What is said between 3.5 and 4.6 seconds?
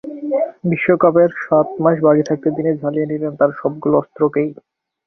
সবগুলো অস্ত্রকেই।